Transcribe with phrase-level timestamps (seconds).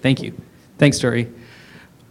[0.00, 0.32] Thank you.
[0.78, 1.32] Thanks, Tori.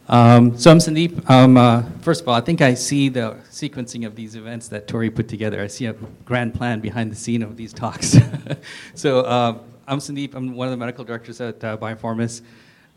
[0.09, 1.29] Um, so I'm Sandeep.
[1.29, 4.87] Um, uh, first of all, I think I see the sequencing of these events that
[4.87, 5.61] Tori put together.
[5.61, 5.93] I see a
[6.25, 8.17] grand plan behind the scene of these talks.
[8.93, 10.33] so uh, I'm Sandeep.
[10.33, 12.41] I'm one of the medical directors at uh, Biofourmis.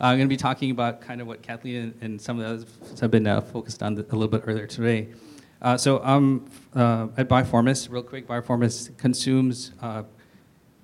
[0.01, 2.55] I'm going to be talking about kind of what Kathleen and, and some of the
[2.55, 5.09] others have been uh, focused on a little bit earlier today.
[5.63, 7.91] Uh, so I'm uh, at Biofourmis.
[7.91, 9.73] Real quick, Biofourmis consumes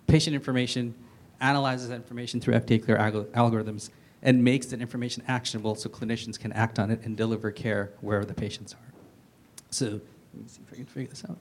[0.07, 0.95] patient information,
[1.41, 3.91] analyzes that information through FDA clear algorithms,
[4.23, 8.24] and makes that information actionable so clinicians can act on it and deliver care wherever
[8.24, 8.93] the patients are.
[9.70, 11.38] So let me see if I can figure this out.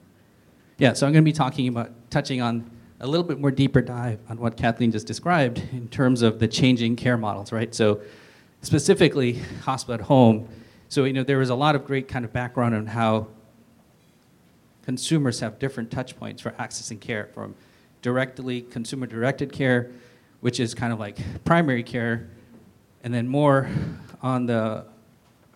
[0.78, 2.70] Yeah, so I'm going to be talking about touching on
[3.00, 6.48] a little bit more deeper dive on what Kathleen just described in terms of the
[6.48, 7.74] changing care models, right?
[7.74, 8.00] So
[8.62, 10.48] specifically hospital at home.
[10.88, 13.28] So you know there was a lot of great kind of background on how
[14.82, 17.54] consumers have different touch points for accessing care from
[18.02, 19.90] directly consumer directed care,
[20.40, 22.28] which is kind of like primary care,
[23.06, 23.70] and then more
[24.20, 24.84] on the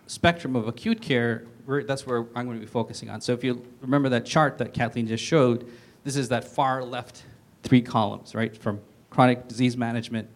[0.07, 3.19] spectrum of acute care, that's where I'm going to be focusing on.
[3.19, 5.69] So if you remember that chart that Kathleen just showed,
[6.05, 7.25] this is that far left
[7.63, 10.29] three columns, right, from chronic disease management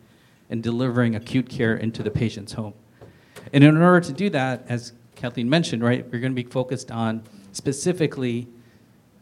[0.49, 2.73] and delivering acute care into the patient's home.
[3.53, 6.91] And in order to do that, as Kathleen mentioned, right, we're going to be focused
[6.91, 8.45] on specifically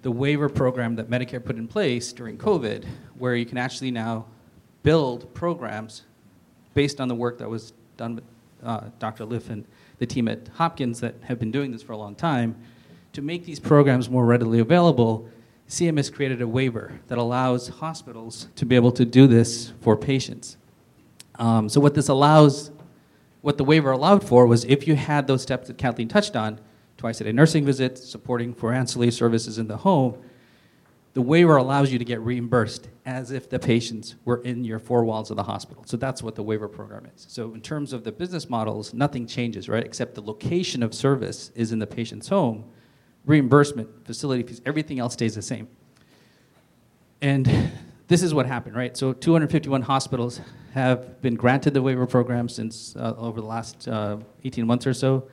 [0.01, 2.85] the waiver program that Medicare put in place during COVID,
[3.19, 4.25] where you can actually now
[4.81, 6.01] build programs
[6.73, 8.23] based on the work that was done with
[8.63, 9.25] uh, Dr.
[9.25, 9.65] Leff and
[9.99, 12.55] the team at Hopkins that have been doing this for a long time,
[13.13, 15.29] to make these programs more readily available,
[15.69, 20.57] CMS created a waiver that allows hospitals to be able to do this for patients.
[21.35, 22.71] Um, so what this allows,
[23.41, 26.59] what the waiver allowed for was if you had those steps that Kathleen touched on,
[26.97, 30.17] twice a day nursing visits, supporting for ancillary services in the home,
[31.13, 35.05] the waiver allows you to get reimbursed as if the patients were in your four
[35.05, 35.83] walls of the hospital.
[35.85, 37.25] So that's what the waiver program is.
[37.29, 39.83] So in terms of the business models, nothing changes, right?
[39.83, 42.65] Except the location of service is in the patient's home.
[43.25, 45.67] Reimbursement, facility fees, everything else stays the same.
[47.21, 47.71] And
[48.07, 48.97] this is what happened, right?
[48.97, 50.41] So 251 hospitals
[50.73, 54.95] have been granted the waiver program since uh, over the last uh, 18 months or
[54.95, 55.29] so.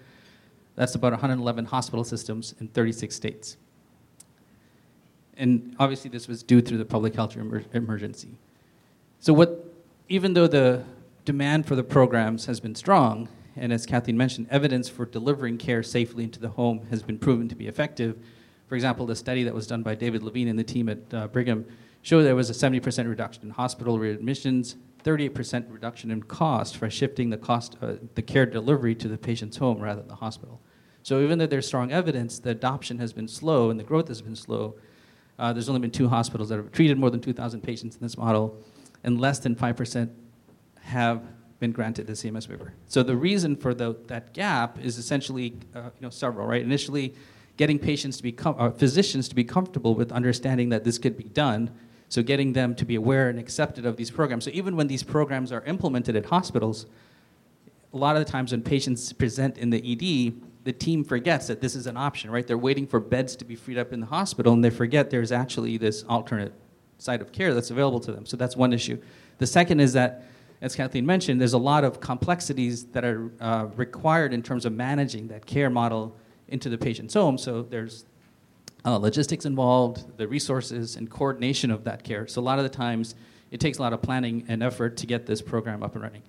[0.77, 3.57] That's about 111 hospital systems in 36 states
[5.41, 8.37] and obviously this was due through the public health emer- emergency.
[9.19, 9.75] So what,
[10.09, 10.85] even though the
[11.25, 15.83] demand for the programs has been strong, and as Kathleen mentioned, evidence for delivering care
[15.83, 18.17] safely into the home has been proven to be effective.
[18.69, 21.27] For example, the study that was done by David Levine and the team at uh,
[21.29, 21.67] Brigham
[22.03, 27.31] showed there was a 70% reduction in hospital readmissions, 38% reduction in cost for shifting
[27.31, 30.61] the cost, uh, the care delivery to the patient's home rather than the hospital.
[31.03, 34.21] So even though there's strong evidence, the adoption has been slow and the growth has
[34.21, 34.77] been slow.
[35.41, 38.19] Uh, there's only been two hospitals that have treated more than 2,000 patients in this
[38.19, 38.63] model,
[39.05, 40.11] and less than 5%
[40.83, 41.23] have
[41.61, 42.75] been granted the CMS waiver.
[42.87, 46.61] So the reason for the, that gap is essentially uh, you know, several, right?
[46.61, 47.15] Initially,
[47.57, 51.17] getting patients to be, com- uh, physicians to be comfortable with understanding that this could
[51.17, 51.71] be done,
[52.11, 54.45] so getting them to be aware and accepted of these programs.
[54.45, 56.85] So even when these programs are implemented at hospitals,
[57.95, 61.61] a lot of the times when patients present in the ED, the team forgets that
[61.61, 62.47] this is an option, right?
[62.47, 65.33] They're waiting for beds to be freed up in the hospital, and they forget there's
[65.33, 66.53] actually this alternate
[66.99, 68.27] site of care that's available to them.
[68.27, 69.01] So that's one issue.
[69.39, 70.25] The second is that,
[70.61, 74.75] as Kathleen mentioned, there's a lot of complexities that are uh, required in terms of
[74.75, 76.15] managing that care model
[76.49, 77.39] into the patient's home.
[77.39, 78.05] So there's
[78.85, 82.27] uh, logistics involved, the resources, and coordination of that care.
[82.27, 83.15] So a lot of the times,
[83.51, 86.23] it takes a lot of planning and effort to get this program up and running.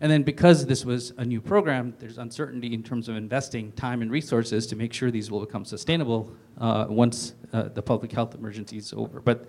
[0.00, 4.00] And then because this was a new program, there's uncertainty in terms of investing time
[4.00, 8.34] and resources to make sure these will become sustainable uh, once uh, the public health
[8.34, 9.20] emergency is over.
[9.20, 9.46] But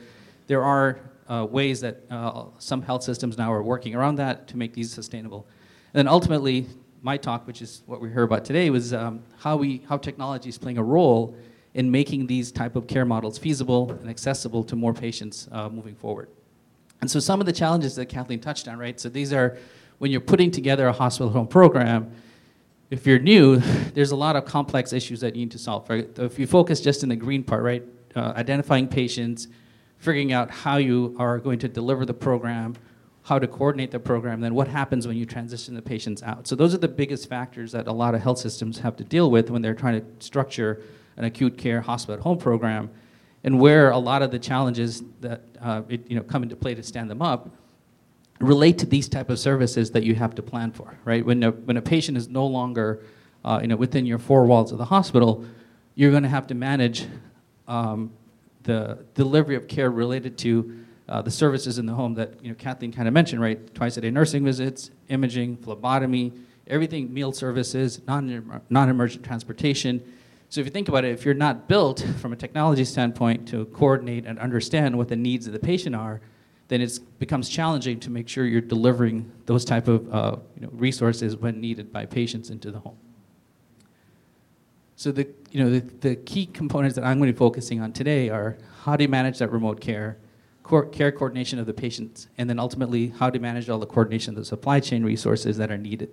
[0.48, 4.58] there are uh, ways that uh, some health systems now are working around that to
[4.58, 5.48] make these sustainable.
[5.94, 6.66] And then ultimately,
[7.04, 10.50] my talk, which is what we heard about today, was um, how, we, how technology
[10.50, 11.36] is playing a role
[11.76, 15.96] in making these type of care models feasible and accessible to more patients uh, moving
[15.96, 16.30] forward.
[17.02, 19.00] And so some of the challenges that Kathleen touched on, right?
[19.00, 19.58] So these are
[20.00, 22.12] when you're putting together a hospital home program,
[22.90, 23.58] if you're new,
[23.94, 25.90] there's a lot of complex issues that you need to solve.
[25.90, 26.10] Right?
[26.18, 27.84] If you focus just in the green part, right,
[28.16, 29.48] uh, identifying patients,
[29.98, 32.76] figuring out how you are going to deliver the program,
[33.24, 36.48] how to coordinate the program, then what happens when you transition the patients out.
[36.48, 39.30] So those are the biggest factors that a lot of health systems have to deal
[39.30, 40.82] with when they're trying to structure
[41.18, 42.90] an acute care hospital at home program,
[43.44, 46.74] and where a lot of the challenges that uh, it, you know come into play
[46.74, 47.50] to stand them up
[48.40, 51.26] relate to these type of services that you have to plan for, right?
[51.26, 53.02] When a, when a patient is no longer
[53.44, 55.46] uh, you know, within your four walls of the hospital,
[55.96, 57.08] you're going to have to manage
[57.68, 58.12] um,
[58.64, 62.56] the delivery of care related to uh, the services in the home that you know
[62.56, 63.74] Kathleen kind of mentioned, right?
[63.74, 66.34] Twice a day nursing visits, imaging, phlebotomy,
[66.68, 70.04] everything, meal services, non non-emergent transportation.
[70.50, 73.66] So if you think about it, if you're not built from a technology standpoint to
[73.66, 76.22] coordinate and understand what the needs of the patient are,
[76.70, 80.70] then it becomes challenging to make sure you're delivering those type of uh, you know,
[80.72, 82.98] resources when needed by patients into the home.
[84.96, 87.92] So the, you know, the, the key components that I'm going to be focusing on
[87.92, 90.18] today are how do you manage that remote care,
[90.92, 94.36] care coordination of the patients, and then ultimately how to manage all the coordination of
[94.36, 96.12] the supply chain resources that are needed.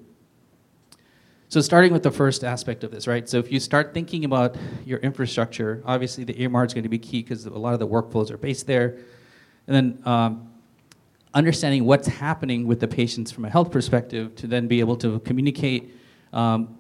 [1.49, 3.29] So starting with the first aspect of this, right?
[3.29, 4.56] So if you start thinking about
[4.87, 7.87] your infrastructure, obviously the EMR is going to be key because a lot of the
[7.87, 8.97] workflows are based there.
[9.66, 10.52] And then um,
[11.34, 15.20] understanding what's happening with the patients from a health perspective to then be able to
[15.20, 15.94] communicate,
[16.32, 16.76] um,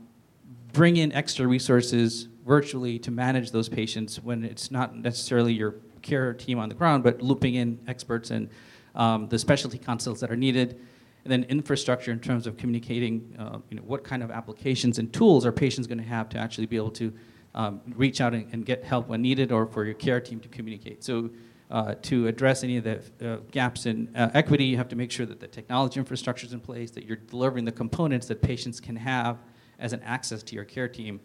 [0.72, 6.32] bring in extra resources virtually to manage those patients when it's not necessarily your care
[6.32, 8.48] team on the ground, but looping in experts and
[8.94, 10.80] um, the specialty consults that are needed.
[11.24, 15.12] And then infrastructure in terms of communicating, uh, you know, what kind of applications and
[15.12, 17.12] tools are patients going to have to actually be able to
[17.56, 20.48] um, reach out and, and, get help when needed, or for your care team to
[20.48, 21.02] communicate.
[21.02, 21.30] So
[21.70, 25.10] uh, to address any of the uh, gaps in uh, equity, you have to make
[25.10, 28.80] sure that the technology infrastructure is in place, that you're delivering the components that patients
[28.80, 29.38] can have
[29.78, 31.20] as an access to your care team.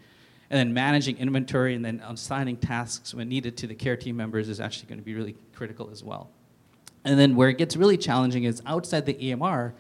[0.50, 4.50] And then managing inventory and then assigning tasks when needed to the care team members
[4.50, 6.30] is actually going to be really critical as well.
[7.06, 9.74] And then where it gets really challenging is outside the EMR,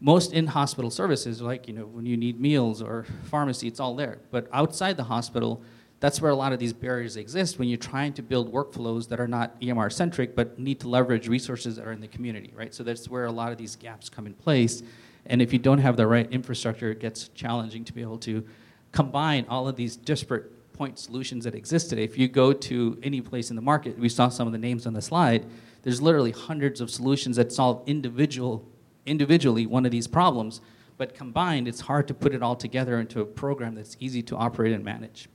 [0.00, 4.18] most in-hospital services, like you know when you need meals or pharmacy, it's all there.
[4.30, 5.62] But outside the hospital,
[6.00, 9.18] that's where a lot of these barriers exist when you're trying to build workflows that
[9.18, 12.72] are not EMR centric but need to leverage resources that are in the community, right?
[12.72, 14.82] So that's where a lot of these gaps come in place.
[15.26, 18.44] And if you don't have the right infrastructure, it gets challenging to be able to
[18.92, 22.04] combine all of these disparate point solutions that exist today.
[22.04, 24.86] If you go to any place in the market, we saw some of the names
[24.86, 25.44] on the slide,
[25.82, 28.66] there's literally hundreds of solutions that solve individual,
[29.04, 30.60] individually one of these problems.
[30.96, 34.36] But combined, it's hard to put it all together into a program that's easy to
[34.36, 35.28] operate and manage.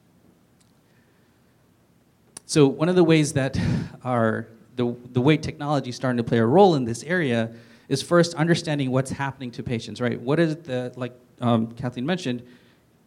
[2.54, 3.60] So one of the ways that
[4.04, 4.46] our
[4.76, 7.52] the, the way technology is starting to play a role in this area
[7.90, 10.22] is first understanding what's happening to patients, right?
[10.22, 12.44] What is the, like um, Kathleen mentioned,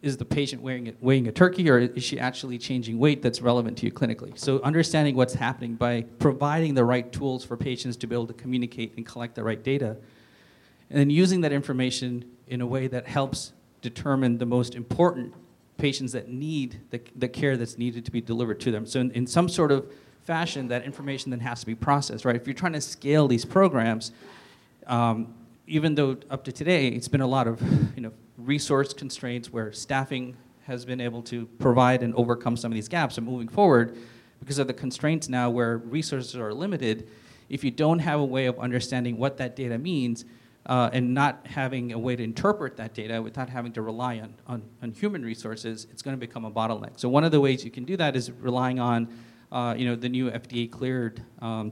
[0.01, 3.77] is the patient weighing, weighing a turkey or is she actually changing weight that's relevant
[3.77, 4.37] to you clinically?
[4.37, 8.33] So understanding what's happening by providing the right tools for patients to be able to
[8.33, 9.95] communicate and collect the right data.
[10.89, 15.33] And then using that information in a way that helps determine the most important
[15.77, 18.85] patients that need the, the care that's needed to be delivered to them.
[18.85, 19.91] So in, in some sort of
[20.23, 22.35] fashion, that information then has to be processed, right?
[22.35, 24.11] If you're trying to scale these programs,
[24.87, 25.33] um,
[25.67, 27.61] even though up to today it's been a lot of
[27.95, 30.35] you know resource constraints where staffing
[30.65, 33.97] has been able to provide and overcome some of these gaps, and moving forward,
[34.39, 37.07] because of the constraints now where resources are limited,
[37.49, 40.25] if you don't have a way of understanding what that data means,
[40.67, 44.33] uh, and not having a way to interpret that data without having to rely on,
[44.45, 46.99] on, on, human resources, it's going to become a bottleneck.
[46.99, 49.07] So one of the ways you can do that is relying on
[49.51, 51.71] uh, you know, the new FDA cleared, um,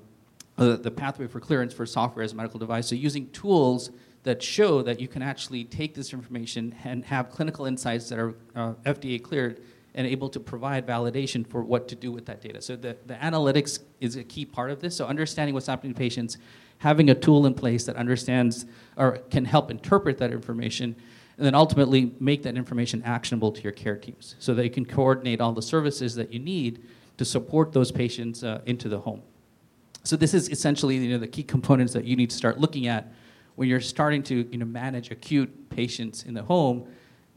[0.57, 2.87] uh, the pathway for clearance for software as a medical device.
[2.87, 3.91] So using tools
[4.23, 8.35] that show that you can actually take this information and have clinical insights that are
[8.55, 9.61] uh, FDA cleared
[9.95, 12.61] and able to provide validation for what to do with that data.
[12.61, 14.95] So the, the analytics is a key part of this.
[14.95, 16.37] So understanding what's happening to patients
[16.79, 18.65] having a tool in place that understands
[18.97, 20.95] or can help interpret that information
[21.37, 25.39] and then ultimately make that information actionable to your care teams so they can coordinate
[25.41, 26.83] all the services that you need
[27.17, 29.21] to support those patients uh, into the home.
[30.03, 32.87] So this is essentially you know, the key components that you need to start looking
[32.87, 33.13] at
[33.55, 36.85] when you're starting to you know, manage acute patients in the home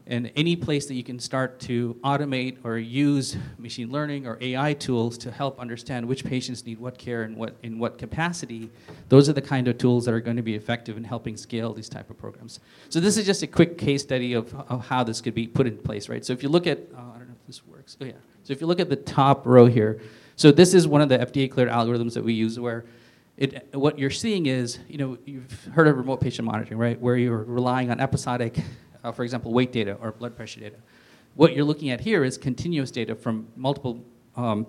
[0.09, 4.73] and any place that you can start to automate or use machine learning or AI
[4.73, 8.71] tools to help understand which patients need what care and what in what capacity,
[9.07, 11.73] those are the kind of tools that are going to be effective in helping scale
[11.73, 12.59] these type of programs.
[12.89, 15.67] So this is just a quick case study of, of how this could be put
[15.67, 16.25] in place, right?
[16.25, 17.95] So if you look at, uh, I don't know if this works.
[18.01, 18.13] Oh yeah.
[18.43, 20.01] So if you look at the top row here,
[20.35, 22.85] so this is one of the FDA cleared algorithms that we use where
[23.37, 26.99] it, what you're seeing is, you know, you've heard of remote patient monitoring, right?
[26.99, 28.57] Where you're relying on episodic
[29.03, 30.77] uh, for example, weight data or blood pressure data.
[31.35, 34.03] What you're looking at here is continuous data from multiple
[34.35, 34.67] um,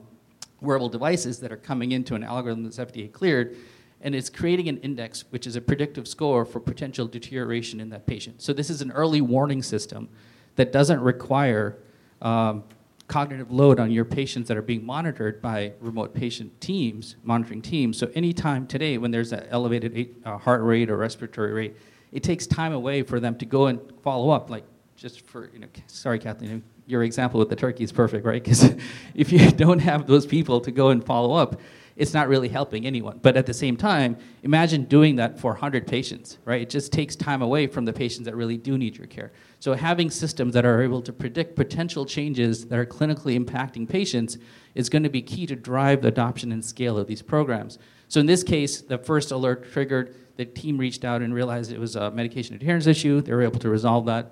[0.61, 3.57] wearable devices that are coming into an algorithm that's FDA cleared,
[4.03, 8.07] and it's creating an index, which is a predictive score for potential deterioration in that
[8.07, 8.41] patient.
[8.43, 10.09] So this is an early warning system
[10.57, 11.79] that doesn't require
[12.23, 12.65] um,
[13.11, 17.99] cognitive load on your patients that are being monitored by remote patient teams, monitoring teams.
[17.99, 21.77] So anytime today when there's an elevated uh, heart rate or respiratory rate,
[22.13, 24.51] it takes time away for them to go and follow up.
[24.51, 24.65] Like,
[24.97, 28.43] just for, you know, sorry, Kathleen, your example with the turkey is perfect, right?
[28.45, 28.75] Because
[29.15, 31.61] if you don't have those people to go and follow up,
[31.97, 33.19] it's not really helping anyone.
[33.21, 36.63] But at the same time, imagine doing that for 100 patients, right?
[36.63, 39.33] It just takes time away from the patients that really do need your care.
[39.59, 44.39] So having systems that are able to predict potential changes that are clinically impacting patients
[44.75, 47.79] is going to be key to drive the adoption and scale of these programs.
[48.09, 51.79] So in this case, the first alert triggered, the team reached out and realized it
[51.79, 53.21] was a medication adherence issue.
[53.21, 54.31] They were able to resolve that.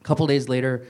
[0.00, 0.86] A couple days later,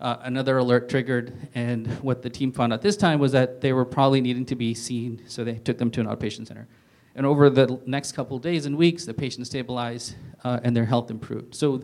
[0.00, 3.72] uh, another alert triggered, and what the team found out this time was that they
[3.72, 6.68] were probably needing to be seen, so they took them to an outpatient center.
[7.16, 11.10] And over the next couple days and weeks, the patient stabilized uh, and their health
[11.10, 11.52] improved.
[11.56, 11.82] So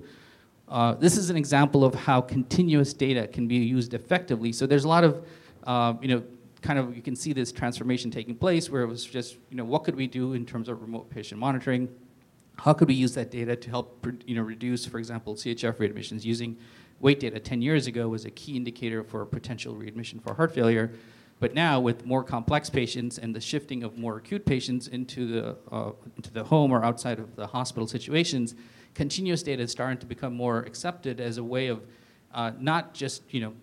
[0.68, 4.52] uh, this is an example of how continuous data can be used effectively.
[4.52, 5.26] So there's a lot of,
[5.64, 6.22] uh, you know,
[6.62, 9.64] kind of you can see this transformation taking place where it was just, you know,
[9.64, 11.88] what could we do in terms of remote patient monitoring?
[12.61, 16.25] How could we use that data to help, you know, reduce, for example, CHF readmissions
[16.25, 16.59] using
[17.00, 20.93] weight data 10 years ago was a key indicator for potential readmission for heart failure.
[21.38, 25.57] But now, with more complex patients and the shifting of more acute patients into the,
[25.73, 28.55] uh, into the home or outside of the hospital situations,
[28.95, 31.87] continuous data is starting to become more accepted as a way of
[32.35, 33.55] uh, not just you know,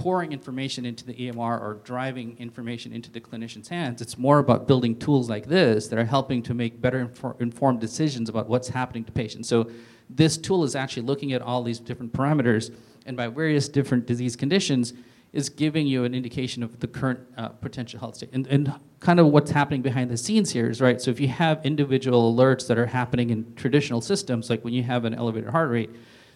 [0.00, 4.00] pouring information into the EMR or driving information into the clinician's hands.
[4.00, 7.80] It's more about building tools like this that are helping to make better infor- informed
[7.80, 9.46] decisions about what's happening to patients.
[9.46, 9.70] So
[10.08, 14.36] this tool is actually looking at all these different parameters and by various different disease
[14.36, 14.94] conditions
[15.34, 18.30] is giving you an indication of the current uh, potential health state.
[18.32, 21.28] And, and kind of what's happening behind the scenes here is, right, so if you
[21.28, 25.50] have individual alerts that are happening in traditional systems, like when you have an elevated
[25.50, 25.90] heart rate,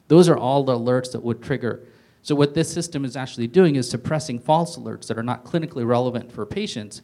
[0.08, 1.88] those are all the alerts that would trigger.
[2.24, 5.86] So what this system is actually doing is suppressing false alerts that are not clinically
[5.86, 7.02] relevant for patients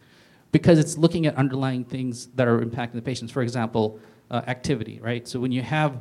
[0.50, 3.30] because it's looking at underlying things that are impacting the patients.
[3.30, 4.00] For example,
[4.30, 5.28] uh, activity, right?
[5.28, 6.00] So when you have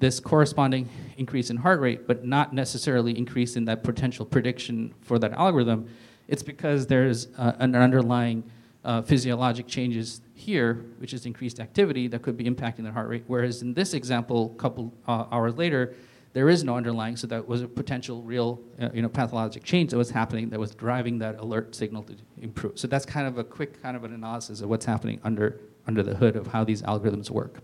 [0.00, 5.18] this corresponding increase in heart rate, but not necessarily increase in that potential prediction for
[5.18, 5.88] that algorithm,
[6.28, 8.44] it's because there's uh, an underlying
[8.84, 13.24] uh, physiologic changes here, which is increased activity that could be impacting the heart rate.
[13.28, 15.94] Whereas in this example, a couple uh, hours later,
[16.38, 19.90] there is no underlying, so that was a potential real, uh, you know, pathologic change
[19.90, 22.78] that was happening that was driving that alert signal to improve.
[22.78, 26.02] So that's kind of a quick kind of an analysis of what's happening under under
[26.02, 27.60] the hood of how these algorithms work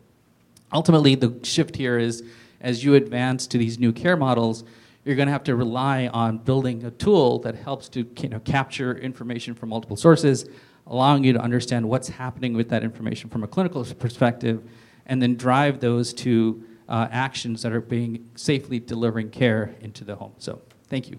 [0.74, 2.24] ultimately, the shift here is
[2.60, 4.64] as you advance to these new care models,
[5.04, 8.40] you're going to have to rely on building a tool that helps to you know,
[8.40, 10.46] capture information from multiple sources,
[10.86, 14.62] allowing you to understand what's happening with that information from a clinical perspective,
[15.06, 20.16] and then drive those to uh, actions that are being safely delivering care into the
[20.16, 20.34] home.
[20.38, 21.18] So, thank you.